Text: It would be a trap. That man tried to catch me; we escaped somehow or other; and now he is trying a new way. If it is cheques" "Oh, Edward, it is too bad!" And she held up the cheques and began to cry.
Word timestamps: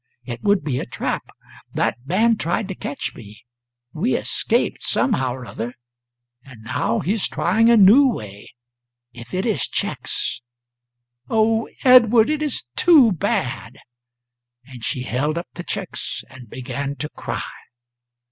It 0.25 0.41
would 0.41 0.63
be 0.63 0.79
a 0.79 0.85
trap. 0.87 1.29
That 1.75 1.95
man 2.07 2.35
tried 2.35 2.67
to 2.69 2.73
catch 2.73 3.13
me; 3.13 3.45
we 3.93 4.15
escaped 4.15 4.81
somehow 4.81 5.35
or 5.35 5.45
other; 5.45 5.75
and 6.43 6.63
now 6.63 7.01
he 7.01 7.13
is 7.13 7.27
trying 7.27 7.69
a 7.69 7.77
new 7.77 8.07
way. 8.07 8.47
If 9.13 9.31
it 9.35 9.45
is 9.45 9.67
cheques" 9.67 10.41
"Oh, 11.29 11.69
Edward, 11.83 12.31
it 12.31 12.41
is 12.41 12.63
too 12.75 13.11
bad!" 13.11 13.77
And 14.65 14.83
she 14.83 15.03
held 15.03 15.37
up 15.37 15.49
the 15.53 15.63
cheques 15.63 16.23
and 16.31 16.49
began 16.49 16.95
to 16.95 17.07
cry. 17.09 17.43